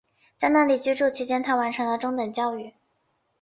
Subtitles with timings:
[0.35, 2.73] 在那里居住期间她完成了中等教育。